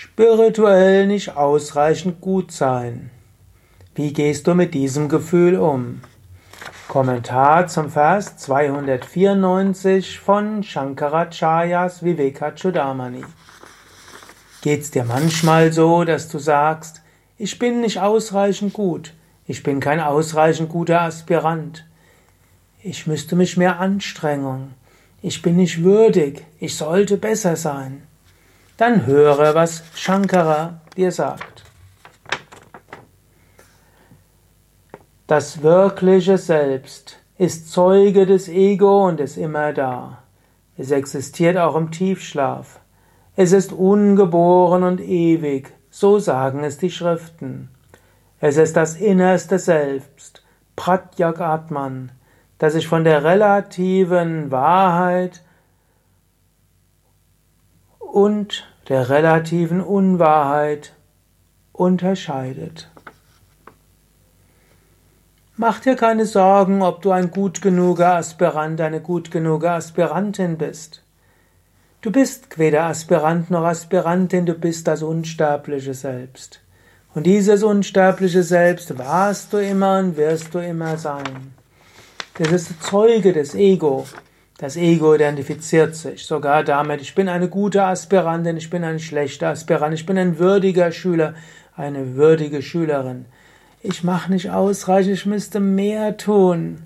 spirituell 0.00 1.08
nicht 1.08 1.36
ausreichend 1.36 2.20
gut 2.20 2.52
sein. 2.52 3.10
Wie 3.96 4.12
gehst 4.12 4.46
du 4.46 4.54
mit 4.54 4.72
diesem 4.72 5.08
Gefühl 5.08 5.56
um? 5.56 6.02
Kommentar 6.86 7.66
zum 7.66 7.90
Vers 7.90 8.36
294 8.36 10.20
von 10.20 10.62
Shankaracharyas 10.62 12.04
Vivekachudamani. 12.04 13.24
Geht's 14.62 14.92
dir 14.92 15.02
manchmal 15.02 15.72
so, 15.72 16.04
dass 16.04 16.28
du 16.28 16.38
sagst, 16.38 17.02
ich 17.36 17.58
bin 17.58 17.80
nicht 17.80 17.98
ausreichend 18.00 18.74
gut, 18.74 19.14
ich 19.48 19.64
bin 19.64 19.80
kein 19.80 19.98
ausreichend 19.98 20.68
guter 20.68 21.00
Aspirant, 21.00 21.84
ich 22.84 23.08
müsste 23.08 23.34
mich 23.34 23.56
mehr 23.56 23.80
anstrengen, 23.80 24.74
ich 25.22 25.42
bin 25.42 25.56
nicht 25.56 25.82
würdig, 25.82 26.44
ich 26.60 26.76
sollte 26.76 27.16
besser 27.16 27.56
sein 27.56 28.07
dann 28.78 29.06
höre, 29.06 29.54
was 29.54 29.82
Shankara 29.94 30.80
dir 30.96 31.12
sagt. 31.12 31.64
Das 35.26 35.62
wirkliche 35.62 36.38
Selbst 36.38 37.18
ist 37.36 37.70
Zeuge 37.70 38.24
des 38.24 38.48
Ego 38.48 39.06
und 39.06 39.20
ist 39.20 39.36
immer 39.36 39.74
da. 39.74 40.22
Es 40.78 40.90
existiert 40.90 41.58
auch 41.58 41.76
im 41.76 41.90
Tiefschlaf. 41.90 42.80
Es 43.36 43.52
ist 43.52 43.72
ungeboren 43.72 44.84
und 44.84 45.00
ewig, 45.00 45.74
so 45.90 46.18
sagen 46.18 46.64
es 46.64 46.78
die 46.78 46.90
Schriften. 46.90 47.68
Es 48.40 48.56
ist 48.56 48.76
das 48.76 48.94
innerste 48.94 49.58
Selbst, 49.58 50.44
Pratyak 50.76 51.40
Atman, 51.40 52.12
das 52.58 52.74
sich 52.74 52.86
von 52.86 53.02
der 53.04 53.24
relativen 53.24 54.50
Wahrheit 54.52 55.42
und 57.98 58.66
der 58.88 59.10
relativen 59.10 59.80
Unwahrheit 59.80 60.94
unterscheidet. 61.72 62.90
Mach 65.56 65.80
dir 65.80 65.96
keine 65.96 66.24
Sorgen, 66.24 66.82
ob 66.82 67.02
du 67.02 67.10
ein 67.10 67.30
gut 67.30 67.60
genuger 67.60 68.14
Aspirant, 68.14 68.80
eine 68.80 69.00
gut 69.00 69.30
genuge 69.30 69.70
Aspirantin 69.70 70.56
bist. 70.56 71.02
Du 72.00 72.12
bist 72.12 72.58
weder 72.58 72.84
Aspirant 72.84 73.50
noch 73.50 73.64
Aspirantin, 73.64 74.46
du 74.46 74.54
bist 74.54 74.86
das 74.86 75.02
unsterbliche 75.02 75.94
Selbst. 75.94 76.60
Und 77.12 77.24
dieses 77.24 77.64
unsterbliche 77.64 78.44
Selbst 78.44 78.96
warst 78.98 79.52
du 79.52 79.56
immer 79.56 79.98
und 79.98 80.16
wirst 80.16 80.54
du 80.54 80.60
immer 80.60 80.96
sein. 80.96 81.52
Das 82.34 82.52
ist 82.52 82.80
Zeuge 82.84 83.32
des 83.32 83.56
Ego. 83.56 84.06
Das 84.58 84.76
Ego 84.76 85.14
identifiziert 85.14 85.94
sich 85.94 86.26
sogar 86.26 86.64
damit, 86.64 87.00
ich 87.00 87.14
bin 87.14 87.28
eine 87.28 87.48
gute 87.48 87.84
Aspirantin, 87.84 88.56
ich 88.56 88.68
bin 88.68 88.82
ein 88.82 88.98
schlechter 88.98 89.50
Aspirant, 89.50 89.94
ich 89.94 90.04
bin 90.04 90.18
ein 90.18 90.40
würdiger 90.40 90.90
Schüler, 90.90 91.34
eine 91.76 92.16
würdige 92.16 92.60
Schülerin. 92.60 93.26
Ich 93.84 94.02
mache 94.02 94.32
nicht 94.32 94.50
ausreichend, 94.50 95.14
ich 95.14 95.26
müsste 95.26 95.60
mehr 95.60 96.16
tun. 96.16 96.82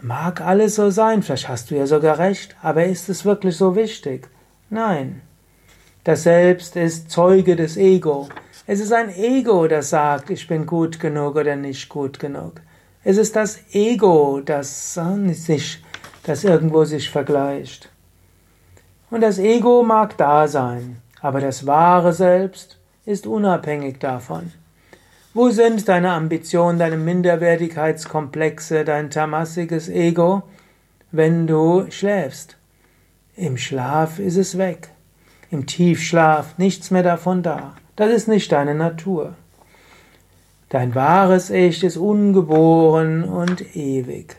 Mag 0.00 0.40
alles 0.40 0.76
so 0.76 0.90
sein, 0.90 1.24
vielleicht 1.24 1.48
hast 1.48 1.72
du 1.72 1.74
ja 1.74 1.86
sogar 1.88 2.20
recht, 2.20 2.54
aber 2.62 2.84
ist 2.84 3.08
es 3.08 3.24
wirklich 3.24 3.56
so 3.56 3.74
wichtig? 3.74 4.28
Nein. 4.70 5.22
Das 6.04 6.22
Selbst 6.22 6.76
ist 6.76 7.10
Zeuge 7.10 7.56
des 7.56 7.76
Ego. 7.76 8.28
Es 8.68 8.78
ist 8.78 8.92
ein 8.92 9.12
Ego, 9.12 9.66
das 9.66 9.90
sagt, 9.90 10.30
ich 10.30 10.46
bin 10.46 10.64
gut 10.64 11.00
genug 11.00 11.34
oder 11.34 11.56
nicht 11.56 11.88
gut 11.88 12.20
genug. 12.20 12.60
Es 13.02 13.16
ist 13.16 13.34
das 13.34 13.58
Ego, 13.72 14.40
das 14.44 14.94
sich 14.94 15.82
das 16.24 16.44
irgendwo 16.44 16.84
sich 16.84 17.10
vergleicht. 17.10 17.90
Und 19.10 19.22
das 19.22 19.38
Ego 19.38 19.82
mag 19.82 20.16
da 20.16 20.46
sein, 20.46 20.98
aber 21.20 21.40
das 21.40 21.66
wahre 21.66 22.12
Selbst 22.12 22.78
ist 23.04 23.26
unabhängig 23.26 23.98
davon. 23.98 24.52
Wo 25.32 25.50
sind 25.50 25.88
deine 25.88 26.12
Ambitionen, 26.12 26.78
deine 26.78 26.96
Minderwertigkeitskomplexe, 26.96 28.84
dein 28.84 29.10
tamassiges 29.10 29.88
Ego, 29.88 30.42
wenn 31.12 31.46
du 31.46 31.86
schläfst? 31.90 32.56
Im 33.36 33.56
Schlaf 33.56 34.18
ist 34.18 34.36
es 34.36 34.58
weg. 34.58 34.88
Im 35.50 35.66
Tiefschlaf 35.66 36.58
nichts 36.58 36.90
mehr 36.90 37.02
davon 37.02 37.42
da. 37.42 37.74
Das 37.96 38.10
ist 38.10 38.28
nicht 38.28 38.52
deine 38.52 38.74
Natur. 38.74 39.34
Dein 40.68 40.94
wahres 40.94 41.50
Ich 41.50 41.82
ist 41.82 41.96
ungeboren 41.96 43.24
und 43.24 43.74
ewig. 43.74 44.36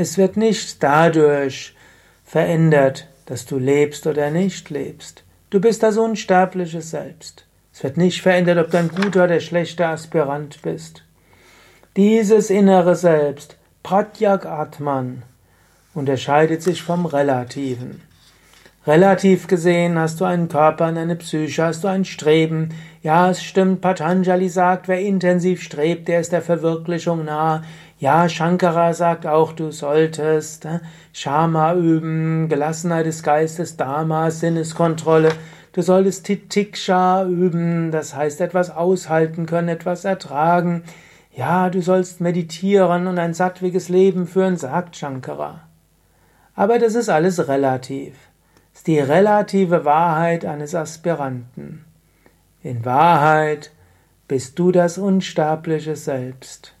Es 0.00 0.16
wird 0.16 0.36
nicht 0.36 0.80
dadurch 0.84 1.74
verändert, 2.24 3.08
dass 3.26 3.46
du 3.46 3.58
lebst 3.58 4.06
oder 4.06 4.30
nicht 4.30 4.70
lebst. 4.70 5.24
Du 5.50 5.60
bist 5.60 5.82
das 5.82 5.96
unsterbliche 5.96 6.82
Selbst. 6.82 7.46
Es 7.74 7.82
wird 7.82 7.96
nicht 7.96 8.22
verändert, 8.22 8.58
ob 8.58 8.70
du 8.70 8.78
ein 8.78 8.90
guter 8.90 9.24
oder 9.24 9.40
schlechter 9.40 9.88
Aspirant 9.88 10.62
bist. 10.62 11.02
Dieses 11.96 12.48
innere 12.48 12.94
Selbst, 12.94 13.56
Pratyak 13.82 14.46
Atman, 14.46 15.24
unterscheidet 15.94 16.62
sich 16.62 16.80
vom 16.80 17.04
Relativen. 17.04 18.00
Relativ 18.86 19.48
gesehen 19.48 19.98
hast 19.98 20.20
du 20.20 20.24
einen 20.24 20.48
Körper 20.48 20.86
und 20.86 20.96
eine 20.96 21.16
Psyche, 21.16 21.64
hast 21.64 21.82
du 21.82 21.88
ein 21.88 22.04
Streben. 22.04 22.70
Ja, 23.02 23.30
es 23.30 23.42
stimmt, 23.42 23.80
Patanjali 23.80 24.48
sagt, 24.48 24.86
wer 24.86 25.00
intensiv 25.00 25.60
strebt, 25.60 26.06
der 26.06 26.20
ist 26.20 26.30
der 26.30 26.40
Verwirklichung 26.40 27.24
nahe. 27.24 27.64
Ja, 28.00 28.28
Shankara 28.28 28.94
sagt 28.94 29.26
auch, 29.26 29.52
du 29.52 29.72
solltest 29.72 30.64
äh, 30.66 30.78
Shama 31.12 31.74
üben, 31.74 32.48
Gelassenheit 32.48 33.06
des 33.06 33.24
Geistes, 33.24 33.76
Dharma, 33.76 34.30
Sinneskontrolle. 34.30 35.32
Du 35.72 35.82
solltest 35.82 36.24
Titiksha 36.24 37.24
üben, 37.24 37.90
das 37.90 38.14
heißt 38.14 38.40
etwas 38.40 38.70
aushalten 38.70 39.46
können, 39.46 39.68
etwas 39.68 40.04
ertragen. 40.04 40.84
Ja, 41.34 41.70
du 41.70 41.82
sollst 41.82 42.20
meditieren 42.20 43.08
und 43.08 43.18
ein 43.18 43.34
sattwiges 43.34 43.88
Leben 43.88 44.28
führen, 44.28 44.56
sagt 44.56 44.94
Shankara. 44.94 45.62
Aber 46.54 46.78
das 46.78 46.94
ist 46.94 47.08
alles 47.08 47.48
relativ. 47.48 48.14
Das 48.72 48.80
ist 48.80 48.86
die 48.86 49.00
relative 49.00 49.84
Wahrheit 49.84 50.44
eines 50.44 50.72
Aspiranten. 50.76 51.84
In 52.62 52.84
Wahrheit 52.84 53.72
bist 54.28 54.56
du 54.58 54.70
das 54.70 54.98
unsterbliche 54.98 55.96
Selbst. 55.96 56.77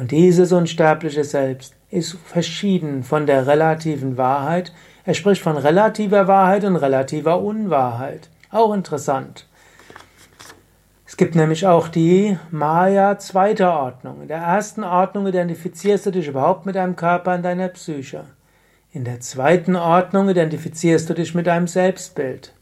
Und 0.00 0.12
dieses 0.12 0.50
unsterbliche 0.50 1.24
Selbst 1.24 1.74
ist 1.90 2.16
verschieden 2.24 3.02
von 3.02 3.26
der 3.26 3.46
relativen 3.46 4.16
Wahrheit. 4.16 4.72
Er 5.04 5.12
spricht 5.12 5.42
von 5.42 5.58
relativer 5.58 6.26
Wahrheit 6.26 6.64
und 6.64 6.76
relativer 6.76 7.42
Unwahrheit. 7.42 8.30
Auch 8.50 8.72
interessant. 8.72 9.46
Es 11.04 11.18
gibt 11.18 11.34
nämlich 11.34 11.66
auch 11.66 11.86
die 11.88 12.38
Maya 12.50 13.18
zweiter 13.18 13.78
Ordnung. 13.78 14.22
In 14.22 14.28
der 14.28 14.38
ersten 14.38 14.84
Ordnung 14.84 15.26
identifizierst 15.26 16.06
du 16.06 16.12
dich 16.12 16.28
überhaupt 16.28 16.64
mit 16.64 16.76
deinem 16.76 16.96
Körper 16.96 17.34
und 17.34 17.42
deiner 17.42 17.68
Psyche. 17.68 18.24
In 18.92 19.04
der 19.04 19.20
zweiten 19.20 19.76
Ordnung 19.76 20.30
identifizierst 20.30 21.10
du 21.10 21.14
dich 21.14 21.34
mit 21.34 21.46
deinem 21.46 21.68
Selbstbild. 21.68 22.54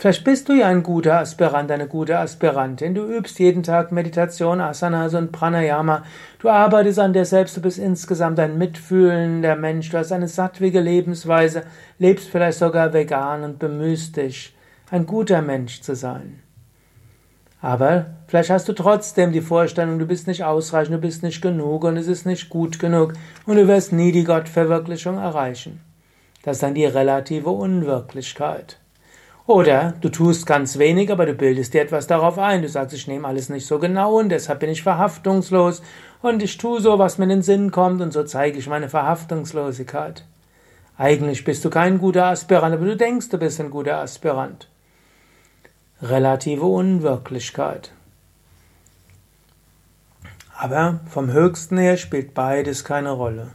Vielleicht 0.00 0.24
bist 0.24 0.48
du 0.48 0.54
ja 0.54 0.66
ein 0.66 0.82
guter 0.82 1.18
Aspirant, 1.18 1.70
eine 1.70 1.86
gute 1.86 2.18
Aspirantin. 2.18 2.94
Du 2.94 3.04
übst 3.04 3.38
jeden 3.38 3.62
Tag 3.62 3.92
Meditation, 3.92 4.58
Asanas 4.62 5.12
und 5.12 5.30
Pranayama. 5.30 6.04
Du 6.38 6.48
arbeitest 6.48 6.98
an 6.98 7.12
dir 7.12 7.26
selbst, 7.26 7.58
du 7.58 7.60
bist 7.60 7.78
insgesamt 7.78 8.40
ein 8.40 8.56
mitfühlender 8.56 9.56
Mensch. 9.56 9.90
Du 9.90 9.98
hast 9.98 10.10
eine 10.12 10.26
sattwige 10.26 10.80
Lebensweise, 10.80 11.64
lebst 11.98 12.30
vielleicht 12.30 12.60
sogar 12.60 12.94
vegan 12.94 13.44
und 13.44 13.58
bemühst 13.58 14.16
dich, 14.16 14.56
ein 14.90 15.04
guter 15.04 15.42
Mensch 15.42 15.82
zu 15.82 15.94
sein. 15.94 16.40
Aber 17.60 18.06
vielleicht 18.26 18.48
hast 18.48 18.70
du 18.70 18.72
trotzdem 18.72 19.32
die 19.32 19.42
Vorstellung, 19.42 19.98
du 19.98 20.06
bist 20.06 20.26
nicht 20.26 20.44
ausreichend, 20.44 20.94
du 20.94 20.98
bist 20.98 21.22
nicht 21.22 21.42
genug 21.42 21.84
und 21.84 21.98
es 21.98 22.06
ist 22.06 22.24
nicht 22.24 22.48
gut 22.48 22.78
genug 22.78 23.12
und 23.44 23.56
du 23.56 23.68
wirst 23.68 23.92
nie 23.92 24.12
die 24.12 24.24
Gottverwirklichung 24.24 25.18
erreichen. 25.18 25.82
Das 26.42 26.56
ist 26.56 26.62
dann 26.62 26.72
die 26.72 26.86
relative 26.86 27.50
Unwirklichkeit. 27.50 28.78
Oder 29.50 29.94
du 30.00 30.10
tust 30.10 30.46
ganz 30.46 30.78
wenig, 30.78 31.10
aber 31.10 31.26
du 31.26 31.34
bildest 31.34 31.74
dir 31.74 31.82
etwas 31.82 32.06
darauf 32.06 32.38
ein. 32.38 32.62
Du 32.62 32.68
sagst, 32.68 32.94
ich 32.94 33.08
nehme 33.08 33.26
alles 33.26 33.48
nicht 33.48 33.66
so 33.66 33.80
genau 33.80 34.20
und 34.20 34.28
deshalb 34.28 34.60
bin 34.60 34.70
ich 34.70 34.84
verhaftungslos 34.84 35.82
und 36.22 36.40
ich 36.40 36.56
tue 36.56 36.80
so, 36.80 37.00
was 37.00 37.18
mir 37.18 37.24
in 37.24 37.30
den 37.30 37.42
Sinn 37.42 37.72
kommt 37.72 38.00
und 38.00 38.12
so 38.12 38.22
zeige 38.22 38.60
ich 38.60 38.68
meine 38.68 38.88
Verhaftungslosigkeit. 38.88 40.24
Eigentlich 40.96 41.42
bist 41.42 41.64
du 41.64 41.70
kein 41.70 41.98
guter 41.98 42.26
Aspirant, 42.26 42.76
aber 42.76 42.84
du 42.84 42.96
denkst, 42.96 43.30
du 43.30 43.38
bist 43.38 43.60
ein 43.60 43.70
guter 43.70 43.96
Aspirant. 43.96 44.68
Relative 46.00 46.64
Unwirklichkeit. 46.64 47.90
Aber 50.56 51.00
vom 51.08 51.32
Höchsten 51.32 51.76
her 51.76 51.96
spielt 51.96 52.34
beides 52.34 52.84
keine 52.84 53.10
Rolle. 53.10 53.48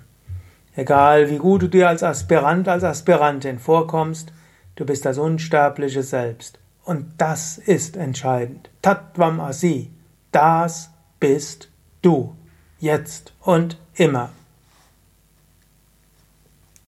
Egal 0.76 1.30
wie 1.30 1.38
gut 1.38 1.62
du 1.62 1.68
dir 1.70 1.88
als 1.88 2.04
Aspirant, 2.04 2.68
als 2.68 2.84
Aspirantin 2.84 3.60
vorkommst, 3.60 4.34
Du 4.76 4.86
bist 4.86 5.06
das 5.06 5.18
unsterbliche 5.18 6.04
Selbst. 6.04 6.60
Und 6.84 7.14
das 7.18 7.58
ist 7.58 7.98
entscheidend. 7.98 8.70
Tattvam 8.82 9.40
Asi. 9.40 9.92
Das 10.32 10.92
bist 11.20 11.70
du. 12.02 12.36
Jetzt 12.80 13.34
und 13.42 13.80
immer. 13.96 14.32